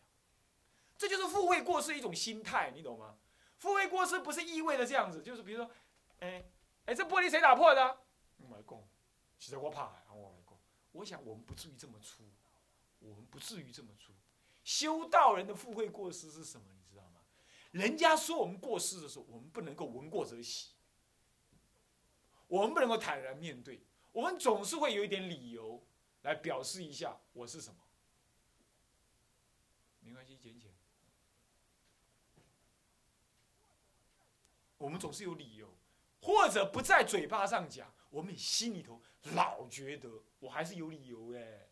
[0.97, 3.17] 这就是富贵过失一种心态，你懂吗？
[3.57, 5.71] 富贵过失不是意味着这样子，就是比如说，
[6.19, 6.45] 哎，
[6.85, 7.97] 哎，这玻璃谁打破的？
[8.37, 8.83] 我来讲，
[9.39, 10.59] 其实我怕，我来讲，
[10.91, 12.23] 我想我们不至于这么粗，
[12.99, 14.13] 我们不至于这么粗。
[14.63, 16.67] 修道人的富贵过失是什么？
[16.73, 17.21] 你知道吗？
[17.71, 20.73] 人家说我们过失的时候，我们不能够闻过则喜，
[22.47, 25.81] 我们不能够坦然面对，我们总是会有一点理由
[26.23, 27.79] 来表示一下我是什么。
[30.01, 30.73] 没关系，捡起来。
[34.77, 35.77] 我们总是有理由，
[36.21, 39.01] 或者不在嘴巴上讲，我们心里头
[39.33, 41.67] 老觉得我还是有理由哎。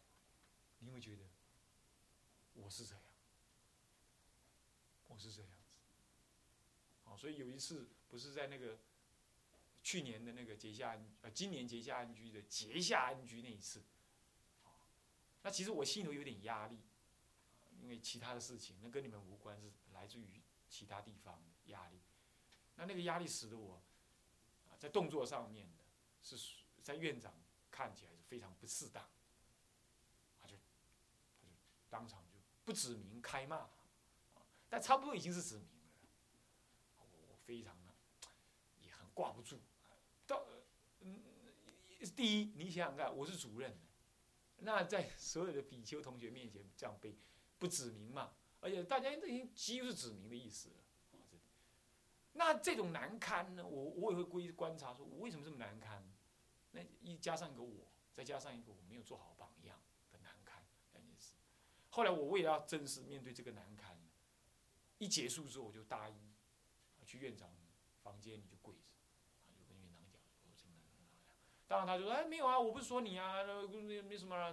[0.80, 1.24] 你会觉得
[2.54, 3.04] 我是这样，
[5.08, 5.58] 我是这样子。
[7.04, 8.78] 好，所以有一次不是在那个
[9.82, 13.82] 去年的那个结下安呃，今年结下安居的结下安居那一次，
[15.42, 16.80] 那其实我心里头有点压力。
[17.82, 22.00] 因为其他的事情，那跟你们无关，是来自于其他地方压力。
[22.76, 23.82] 那那个压力使得我，
[24.70, 25.84] 啊，在动作上面的，
[26.22, 26.38] 是
[26.82, 27.34] 在院长
[27.70, 29.04] 看起来是非常不适当，
[30.40, 30.56] 他就
[31.40, 31.54] 他就
[31.90, 33.70] 当场就不指名开骂，
[34.70, 35.70] 但差不多已经是指名了。
[36.98, 37.94] 我我非常的
[38.82, 39.62] 也很挂不住。
[40.26, 40.46] 到
[41.02, 41.22] 嗯，
[42.16, 43.78] 第一，你想想看，我是主任，
[44.58, 47.16] 那在 所有的比丘同学面前这样被。
[47.60, 50.83] 不指名嘛，而且大家都已经几乎是指名的意思了。
[52.34, 56.04] 那这种难堪呢，我我也会归观察，说我为什么这么难堪？
[56.72, 59.80] 那一加上一个我，再加上一个我没有做好榜样
[60.12, 61.36] 的难堪两件事。
[61.90, 63.98] 后来我为了要正式面对这个难堪，
[64.98, 66.34] 一结束之后我就答应，
[67.06, 67.50] 去院长
[68.02, 68.82] 房间里就跪着，
[69.56, 71.16] 就跟院长讲，我怎么怎么样。
[71.68, 74.52] 当然他就说，哎，没有啊，我不是说你啊，没没什么啊。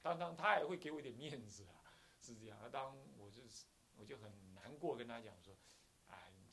[0.00, 1.84] 当当他也会给我一点面子啊。
[2.20, 3.66] 是这样，当我就是，
[3.98, 5.53] 我就很难过，跟他讲说，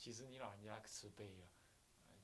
[0.02, 1.46] 其实你老人家慈悲啊，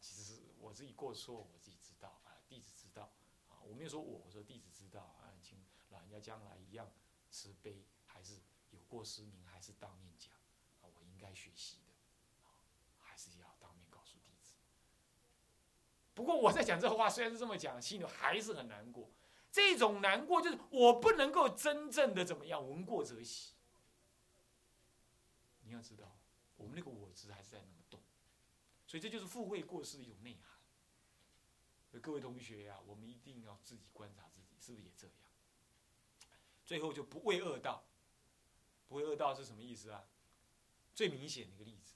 [0.01, 3.13] 其实我自己过错，我自己知道啊，弟子知道
[3.49, 6.91] 啊，我没有说我，我说弟子知道啊，请老人家将来一样
[7.29, 10.33] 慈悲，还是有过失，您还是当面讲
[10.81, 11.93] 啊，我应该学习的，
[12.99, 14.55] 还是要当面告诉弟子。
[16.15, 19.11] 不过我在讲这话，虽然是这么讲，心里还是很难过。
[19.51, 23.53] 这种难过就是我不能够真正的怎么样，闻过则喜。
[25.61, 26.17] 你要知道，
[26.57, 28.01] 我们那个我执还是在那么动，
[28.85, 32.01] 所以这就是富贵过失的一种内涵。
[32.01, 35.15] 各位同学呀，我们一定要自己观察自己，是不是也这样？
[36.65, 37.83] 最后就不畏恶道，
[38.87, 40.03] 不畏恶道是什么意思啊？
[40.93, 41.93] 最明显的一个例子，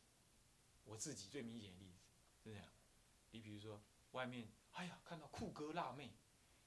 [0.86, 2.00] 我自己最明显的例子
[2.44, 2.66] 是这样。
[3.32, 6.14] 你比如说，外面哎呀，看到酷哥辣妹，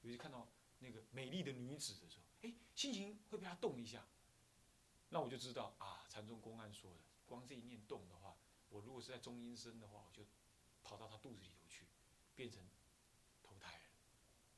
[0.01, 0.47] 尤其看到。
[0.79, 4.05] 那个美丽的女子的时候，哎，心情会被她动一下，
[5.07, 8.37] 那我就知道啊，禅宗公案说的，光这一念动的话，
[8.69, 10.25] 我如果是在中阴身的话，我就
[10.83, 11.85] 跑到他肚子里头去，
[12.35, 12.61] 变成
[13.43, 13.81] 投胎。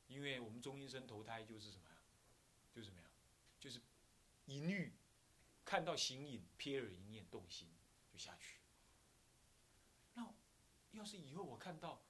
[0.06, 1.96] 因为我们中阴身投胎就是什么呀？
[2.72, 3.06] 就是什么呀？
[3.58, 3.80] 就是
[4.46, 4.92] 淫欲，
[5.64, 7.68] 看到形影，瞥耳一念动心
[8.12, 8.58] 就下去。
[10.14, 10.34] 那
[10.92, 12.02] 要是以后我看到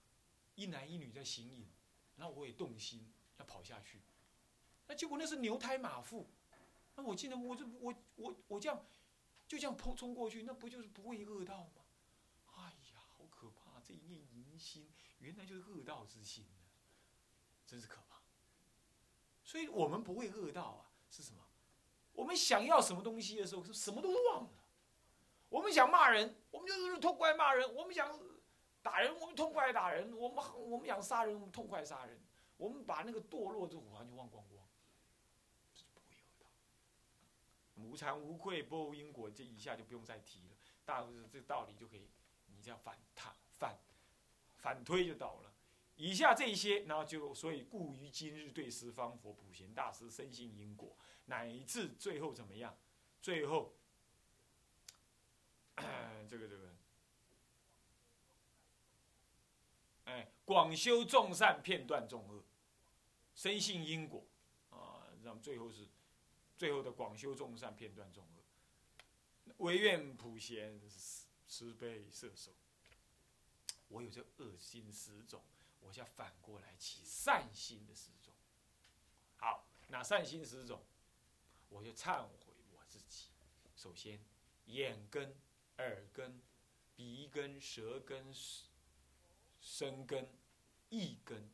[0.55, 1.69] 一男一女在形影，
[2.17, 3.13] 那我也动心。
[3.39, 4.01] 要跑下去，
[4.89, 6.29] 那结果那是牛胎马腹，
[6.97, 8.85] 那我竟然我这我我我这样
[9.49, 11.83] 就这样冲冲过去，那不就是不畏恶道吗？
[12.55, 13.81] 哎呀，好可怕！
[13.83, 16.61] 这一念淫心，原来就是恶道之心呢，
[17.67, 18.21] 真是可怕。
[19.43, 21.43] 所以我们不畏恶道啊，是什么？
[22.13, 24.51] 我们想要什么东西的时候，是什么都忘了。
[25.49, 28.21] 我们想骂人，我们就是痛快骂人；我们想
[28.83, 32.21] 打人，我们痛快打人；我们我们想杀人，我们痛快杀人。
[32.59, 34.69] 我们把那个堕落这完全忘光光，
[35.73, 36.45] 这是不会有的。
[37.89, 40.57] 无惭无愧，不无因果，这一下就不用再提了。
[40.85, 42.09] 大是这道理就可以，
[42.47, 43.79] 你这样反踏反
[44.57, 45.53] 反推就到了。
[45.97, 50.97] 以下这些，然后就所以故于今日对十方佛普贤大师深信因果，
[51.27, 52.77] 乃至最后怎么样？
[53.21, 53.75] 最后
[56.29, 56.75] 这个这个，
[60.05, 62.45] 哎，广修众善，片段众恶，
[63.35, 64.25] 深信因果，
[64.71, 65.89] 啊，让最后是
[66.59, 70.81] 最后的广修众善，片段众恶，唯愿普贤
[71.47, 72.53] 慈悲摄受。
[73.87, 75.41] 我有这恶心十种，
[75.81, 78.35] 我要反过来起善心的十种。
[79.37, 80.85] 好，那善心十种，
[81.69, 83.29] 我就忏悔我自己。
[83.77, 84.21] 首先，
[84.67, 85.35] 眼根、
[85.77, 86.43] 耳根、
[86.97, 88.35] 鼻根、舌根、
[89.61, 90.29] 身根、
[90.91, 91.49] 意根，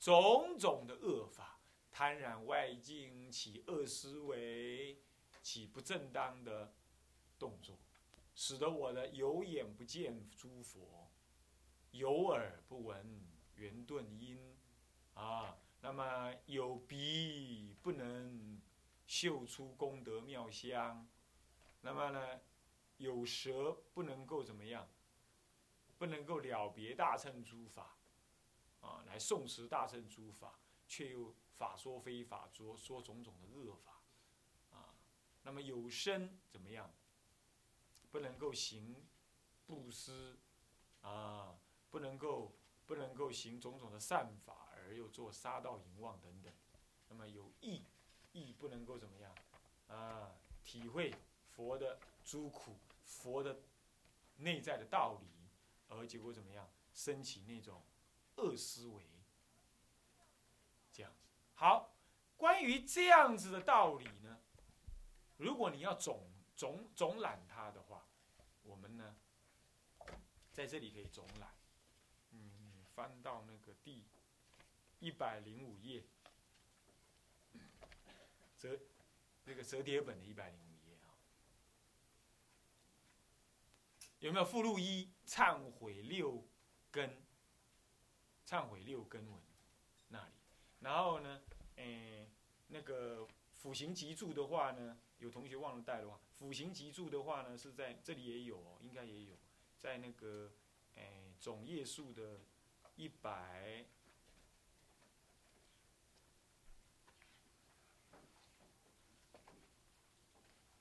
[0.00, 1.57] 种种的恶法，
[1.98, 5.02] 贪染外境，起恶思维，
[5.42, 6.72] 起不正当的
[7.40, 7.76] 动作，
[8.36, 11.10] 使得我的有眼不见诸佛。
[11.90, 13.20] 有耳不闻
[13.56, 14.56] 圆顿音，
[15.14, 18.62] 啊，那么有鼻不能
[19.08, 21.04] 嗅出功德妙香，
[21.80, 22.40] 那么呢，
[22.98, 24.88] 有舌不能够怎么样？
[25.98, 27.96] 不能够了别大乘诸法，
[28.82, 34.00] 啊，来诵持大乘诸法，却又法说非法，说说种种的恶法，
[34.70, 34.94] 啊，
[35.42, 36.90] 那么有身怎么样？
[38.10, 39.06] 不能够行
[39.66, 40.38] 布施，
[41.02, 41.58] 啊。
[41.90, 46.52] 不能够不能够行种种的善法，而又做杀盗淫妄等等。
[47.08, 47.82] 那么有意，
[48.32, 49.34] 意不能够怎么样
[49.88, 50.36] 啊？
[50.62, 51.14] 体会
[51.48, 53.62] 佛的诸苦，佛的
[54.36, 55.48] 内在的道理，
[55.88, 56.68] 而结果怎么样？
[56.92, 57.82] 升起那种
[58.36, 59.02] 恶思维，
[61.58, 61.92] 好，
[62.36, 64.38] 关于这样子的道理呢，
[65.38, 68.06] 如果你要总总总览它的话，
[68.62, 69.16] 我们呢
[70.52, 71.52] 在这里可以总览。
[72.94, 74.04] 翻到那个第
[74.98, 76.04] 一百零五页，
[78.56, 78.76] 折
[79.44, 81.14] 那个折叠本的一百零五页啊，
[84.18, 86.44] 有没有附录一忏悔六
[86.90, 87.22] 根？
[88.44, 89.40] 忏悔六根文
[90.08, 90.32] 那里，
[90.80, 91.40] 然后呢，
[91.78, 92.28] 诶，
[92.68, 99.36] 那个辅行脊柱的话呢，有同学忘了带的话，辅行脊柱的话呢是在这里也有哦，应该也有，
[99.78, 100.52] 在那个
[100.94, 102.40] 诶总页数的。
[103.00, 103.84] 一百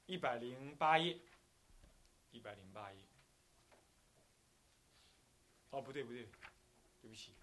[0.08, 1.20] 一百零八页，
[2.32, 3.04] 一百零八页。
[5.70, 6.28] 哦，不对不对，
[7.00, 7.36] 对不起，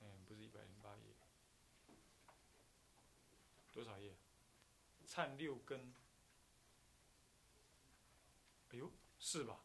[0.00, 1.02] 嗯，不是一百零八页，
[3.74, 4.16] 多少页？
[5.06, 5.92] 忏六根。
[8.70, 9.60] 哎呦，是吧？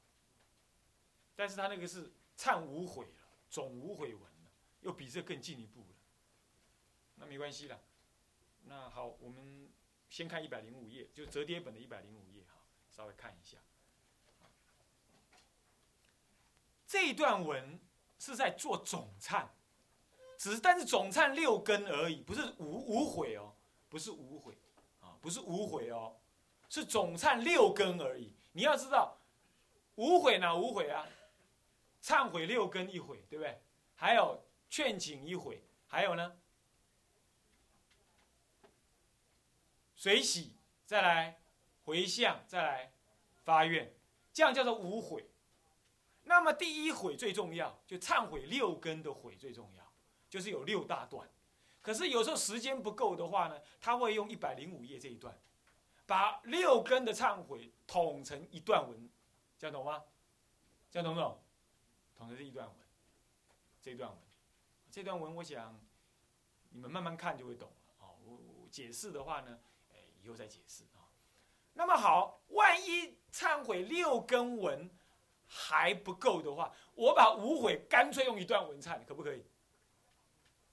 [1.36, 3.13] 但是他那个是忏无悔了。
[3.50, 5.95] 总无悔文了，又比这更进一步了。
[7.15, 7.82] 那没关系了。
[8.65, 9.72] 那好，我们
[10.08, 13.58] 先看一百零五页，就折叠本的一百零五页哈，稍微看一下。
[16.86, 17.80] 这一段文
[18.19, 19.48] 是在做总忏，
[20.38, 23.56] 只是但是总忏六根而已，不是无无悔哦，
[23.89, 24.58] 不是无悔
[25.02, 26.15] 啊，不是无悔哦，
[26.69, 28.32] 是总忏六根而已。
[28.52, 29.17] 你要知道，
[29.95, 31.06] 无悔哪无悔啊？
[32.02, 33.62] 忏悔六根一悔，对不对？
[33.95, 36.39] 还有劝请一悔，还有呢？
[39.95, 41.41] 随喜，再来
[41.84, 42.93] 回向，再来
[43.43, 43.93] 发愿，
[44.32, 45.30] 这样叫做无悔。
[46.23, 49.93] 那么第一悔最重要，就忏悔六根的悔最重要，
[50.30, 51.28] 就是有六大段。
[51.81, 55.37] 可是有时候时间不够的话呢，他会用一百零五页这一段，
[56.05, 59.09] 把六根的忏悔统成一段文，
[59.57, 60.03] 这样懂吗？
[60.91, 61.41] 这样懂不懂？
[62.15, 62.75] 统的这一段文，
[63.81, 64.19] 这段文，
[64.91, 65.79] 这段文，我想
[66.69, 68.15] 你们慢慢看就会懂了哦。
[68.25, 69.59] 我解释的话呢，
[69.93, 71.07] 哎，以后再解释啊。
[71.73, 74.89] 那么好，万一忏悔六根文
[75.47, 79.45] 还不够的话，我把无悔干脆用一段文忏，可不可以？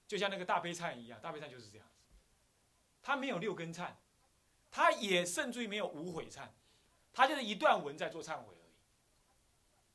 [0.07, 1.95] 就像那个大悲忏一样，大悲忏就是这样子，
[3.03, 3.93] 他没有六根忏，
[4.71, 6.49] 他也甚至于没有无悔忏，
[7.13, 8.75] 他就是一段文在做忏悔而已，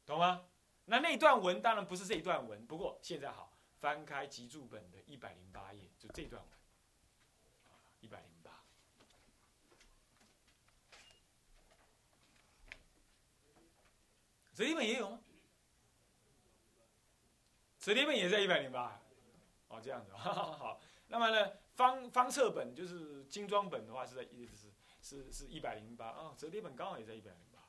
[0.06, 0.46] 懂吗？
[0.86, 6.52] 那那段文当然不是这一段文，不过现在好，翻开集注本的一百零八页，就这段文，
[8.02, 8.52] 一百零八。
[14.54, 15.22] 折叠本也有吗？
[17.80, 19.01] 折叠本也在一百零八，
[19.72, 20.80] 哦，这样子， 好。
[21.08, 27.60] 那么呢，方方册本就是精装本的话是在一是是是一百零八啊，折叠本刚好也在一百零八。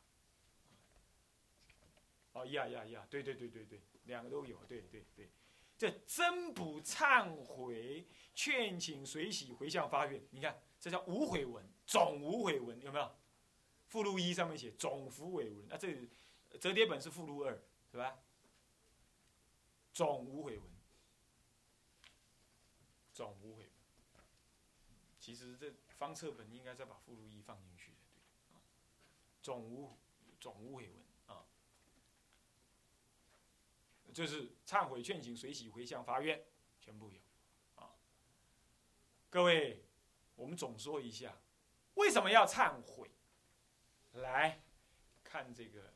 [2.33, 5.31] 哦呀呀呀，对对对对对，两个都有，对对对，
[5.77, 13.11] 这增补忏悔、劝请随喜回向发愿，你看这叫无悔文，总无悔文有没有？
[13.89, 16.09] 附录一上面写总无悔文，那这
[16.59, 18.19] 折叠本是附录二，是吧？
[19.93, 20.72] 总无悔文，
[23.13, 23.73] 总无悔文。
[25.19, 28.61] 其实这方册本应该再把附录一放进去的，
[29.43, 29.99] 总无
[30.41, 31.45] 总无悔文啊，
[34.13, 36.45] 就是忏悔、劝请、随喜、回向、发愿，
[36.81, 37.21] 全部有
[37.77, 37.95] 啊。
[39.31, 39.85] 各位，
[40.35, 41.37] 我们总说一下，
[41.95, 43.11] 为什么要忏悔？
[44.13, 44.63] 来
[45.23, 45.93] 看这个。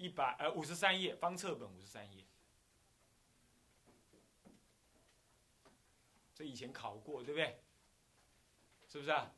[0.00, 2.24] 一百呃五十三页方册本五十三页，
[6.38, 7.60] 这以前考过对不对？
[8.86, 9.34] 是不是啊？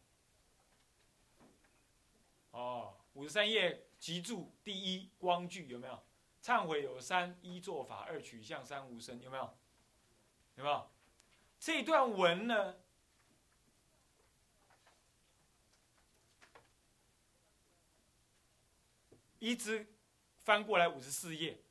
[2.51, 6.03] 哦，五十三页集注第一光句有没有？
[6.43, 9.57] 忏悔有三：一做法，二取向，三无声，有没有？
[10.57, 10.91] 有没有？
[11.59, 12.77] 这段文呢，
[19.39, 19.87] 一直。
[20.43, 21.63] 翻过来五十四页，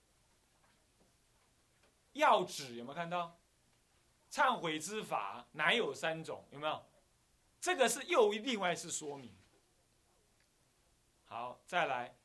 [2.14, 3.39] 要旨有没有看到？
[4.32, 6.86] 忏悔之法乃有三种，有没有？
[7.60, 9.34] 这个是又另外是说明。
[11.26, 12.16] 好，再来，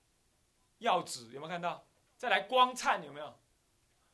[0.78, 1.86] 要旨有没有看到？
[2.16, 3.38] 再来光灿有没有？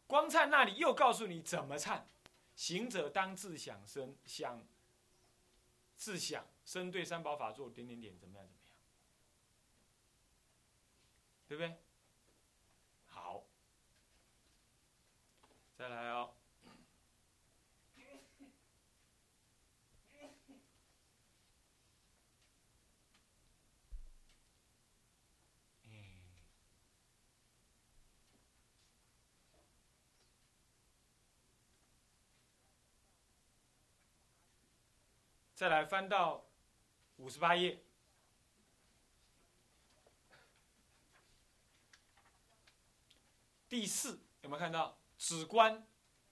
[0.06, 2.02] 光灿那里又告诉你怎么忏，
[2.56, 4.60] 行者当自想生想，
[5.94, 8.76] 自想生对三宝法做点点点怎么样怎么样，
[11.46, 11.76] 对不对？
[13.06, 13.44] 好
[15.76, 16.32] 再来哦。
[35.60, 36.46] 再来翻到
[37.18, 37.82] 五十八页，
[43.68, 44.98] 第四有没有看到？
[45.18, 45.86] 止观，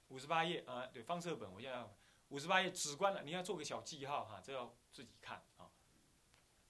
[0.08, 1.86] 五十八页啊，对，方册本，我现在
[2.30, 5.68] 五十八页止观了，你要做个小记号哈，这要自己看啊。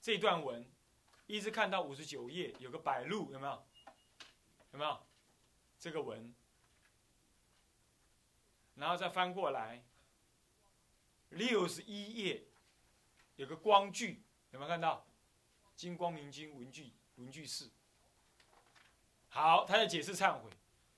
[0.00, 0.68] 这段文
[1.28, 3.68] 一直看到五十九页，有个白鹭，有没有？
[4.72, 5.06] 有没有？
[5.78, 6.34] 这个文，
[8.74, 9.84] 然后再翻过来，
[11.28, 12.47] 六十一页
[13.39, 14.20] 有个光句，
[14.51, 15.07] 有没有看到？
[15.76, 17.70] 金光明经文句文句四。
[19.28, 20.51] 好，他在解释忏悔。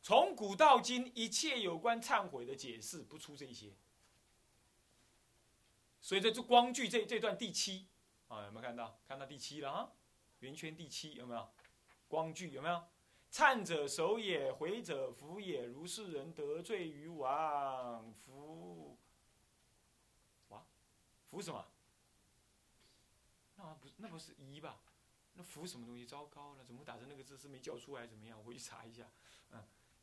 [0.03, 3.74] 从古到今，一切有关忏悔的解释不出这些。
[6.01, 7.86] 所以这光句这这段第七
[8.28, 8.99] 啊，有没有看到？
[9.07, 9.93] 看到第七了啊，
[10.38, 11.47] 圆圈第七有没有？
[12.09, 12.82] 光句有没有？
[13.30, 15.66] 忏者守也，悔者福也。
[15.66, 18.97] 如是人得罪于王，福，
[20.49, 20.64] 哇，
[21.30, 21.69] 福什么？
[23.62, 24.80] 那不是那不是一吧？
[25.34, 26.04] 那福什么东西？
[26.04, 28.06] 糟糕了，怎么打成那个字是没叫出来？
[28.06, 28.42] 怎么样？
[28.44, 29.08] 我去查一下，
[29.50, 29.62] 嗯。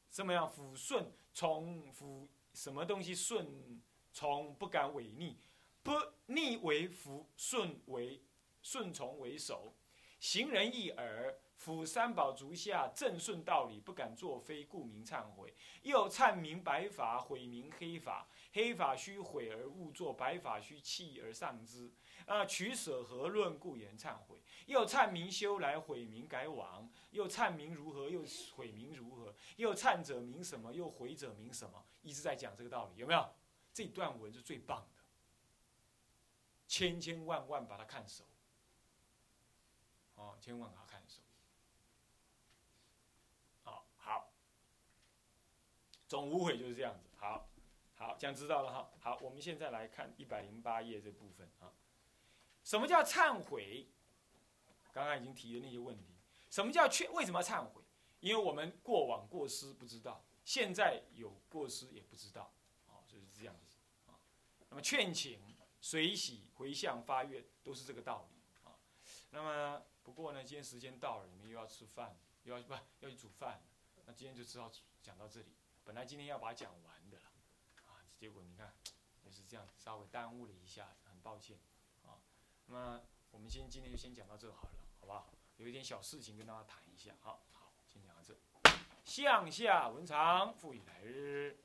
[0.09, 0.47] 怎么样？
[0.49, 3.81] 抚顺从抚什么东西顺
[4.13, 5.37] 从不敢违逆，
[5.83, 5.91] 不
[6.27, 8.23] 逆为福，顺为
[8.61, 9.73] 顺从为首。
[10.19, 15.53] 行人一耳，抚三宝足下，正顺道理，不敢作非，故名忏悔。
[15.83, 18.27] 又忏明白法，毁明黑法。
[18.53, 21.93] 黑法须毁而勿作，白法须弃而上之。
[22.27, 23.57] 啊，取舍何论？
[23.57, 24.41] 故言忏悔。
[24.67, 26.87] 又忏明修来，悔明改往。
[27.11, 28.09] 又忏明如何？
[28.09, 28.23] 又
[28.55, 29.33] 悔明如何？
[29.55, 30.73] 又忏者明什么？
[30.73, 31.83] 又悔者明什么？
[32.01, 33.29] 一直在讲这个道理，有没有？
[33.73, 35.01] 这段文是最棒的，
[36.67, 38.25] 千千万万把它看熟。
[40.15, 41.21] 哦，千万把它看熟。
[43.63, 44.33] 好好，
[46.07, 47.07] 总无悔就是这样子。
[47.15, 47.47] 好，
[47.95, 48.89] 好，这样知道了哈。
[48.99, 51.71] 好，我们现在来看一百零八页这部分啊。
[52.67, 53.87] 什么叫忏悔？
[54.91, 56.17] 刚刚已经提的那些问题。
[56.49, 57.09] 什么叫劝？
[57.13, 57.81] 为什么要忏悔？
[58.19, 62.53] 因为我们过往过失不知道，现在有过失也不知道，
[62.87, 64.19] 啊，就是这样子啊。
[64.67, 65.39] 那么劝请、
[65.79, 68.75] 随喜、回向、发愿，都是这个道理啊。
[69.29, 73.63] 那么不过呢，今天时间到了，你们又要吃饭，又要不要去煮饭？
[74.05, 74.69] 那今天就只好
[75.01, 75.55] 讲到这里。
[75.85, 77.31] 本来今天要把它讲完的了，
[77.85, 78.75] 啊，结果你看
[79.23, 81.57] 也是这样，稍微耽误了一下，很抱歉。
[82.69, 82.99] 那么
[83.31, 85.29] 我们先今天就先讲到这好了，好不好？
[85.55, 88.35] 有一点小事情跟大家谈一下，好好，先讲到这。
[89.05, 91.55] 向下文长复以来日，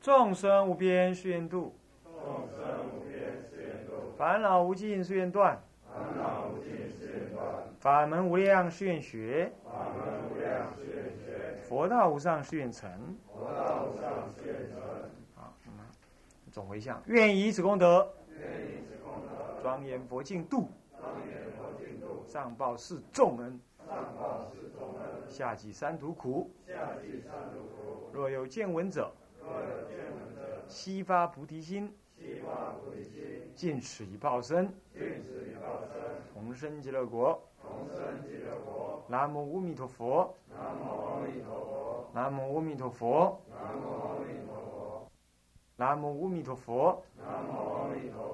[0.00, 5.60] 众生无边誓愿度，众生无边誓愿度，烦恼无尽誓愿断，
[5.92, 14.80] 烦恼无尽誓愿断，法门无量誓愿学，法门无量誓愿学，佛道无上誓愿成，佛道无上誓愿成。
[15.34, 15.84] 好，那么
[16.52, 18.08] 总回向，愿以此功德。
[19.62, 20.68] 庄严佛净土，
[22.26, 23.60] 上报是众恩，
[25.28, 26.50] 下济三途苦。
[28.12, 29.12] 若有见闻者，
[30.66, 31.94] 悉发菩提心，
[33.54, 34.68] 尽此一报身，
[36.34, 37.40] 同生极乐国。
[39.06, 40.34] 南无阿弥陀佛。
[40.52, 42.10] 南无阿弥陀佛。
[42.12, 43.40] 南无阿弥陀佛。
[45.76, 47.02] 南无阿弥陀佛。
[47.06, 48.31] 南无阿弥陀佛。